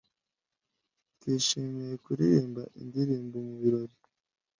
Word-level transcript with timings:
Twishimiye 1.19 1.93
kuririmba 2.03 2.63
indirimbo 2.81 3.37
mu 3.47 3.53
birori. 3.61 3.95